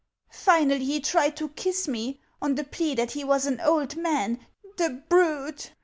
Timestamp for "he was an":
3.11-3.61